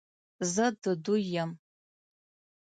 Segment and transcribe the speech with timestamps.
[0.53, 1.51] زه د دوی یم،